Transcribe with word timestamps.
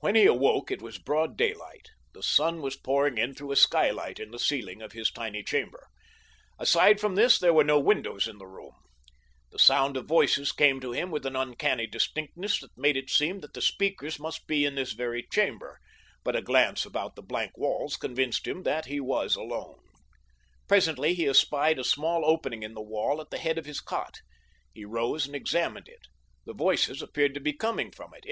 When 0.00 0.16
he 0.16 0.26
awoke 0.26 0.72
it 0.72 0.82
was 0.82 0.98
broad 0.98 1.36
daylight. 1.36 1.90
The 2.14 2.22
sun 2.24 2.60
was 2.62 2.74
pouring 2.74 3.16
in 3.16 3.32
through 3.32 3.52
a 3.52 3.56
skylight 3.56 4.18
in 4.18 4.32
the 4.32 4.40
ceiling 4.40 4.82
of 4.82 4.90
his 4.90 5.08
tiny 5.12 5.44
chamber. 5.44 5.86
Aside 6.58 6.98
from 6.98 7.14
this 7.14 7.38
there 7.38 7.54
were 7.54 7.62
no 7.62 7.78
windows 7.78 8.26
in 8.26 8.38
the 8.38 8.46
room. 8.48 8.72
The 9.52 9.60
sound 9.60 9.96
of 9.96 10.06
voices 10.06 10.50
came 10.50 10.80
to 10.80 10.90
him 10.90 11.12
with 11.12 11.24
an 11.26 11.36
uncanny 11.36 11.86
distinctness 11.86 12.58
that 12.58 12.76
made 12.76 12.96
it 12.96 13.08
seem 13.08 13.38
that 13.38 13.54
the 13.54 13.62
speakers 13.62 14.18
must 14.18 14.48
be 14.48 14.64
in 14.64 14.74
this 14.74 14.94
very 14.94 15.24
chamber, 15.32 15.78
but 16.24 16.34
a 16.34 16.42
glance 16.42 16.84
about 16.84 17.14
the 17.14 17.22
blank 17.22 17.56
walls 17.56 17.96
convinced 17.96 18.48
him 18.48 18.64
that 18.64 18.86
he 18.86 18.98
was 18.98 19.36
alone. 19.36 19.78
Presently 20.66 21.14
he 21.14 21.28
espied 21.28 21.78
a 21.78 21.84
small 21.84 22.24
opening 22.24 22.64
in 22.64 22.74
the 22.74 22.82
wall 22.82 23.20
at 23.20 23.30
the 23.30 23.38
head 23.38 23.58
of 23.58 23.64
his 23.64 23.78
cot. 23.78 24.16
He 24.74 24.84
rose 24.84 25.24
and 25.24 25.36
examined 25.36 25.86
it. 25.86 26.08
The 26.46 26.52
voices 26.52 27.00
appeared 27.00 27.34
to 27.34 27.40
be 27.40 27.52
coming 27.52 27.92
from 27.92 28.12
it. 28.12 28.26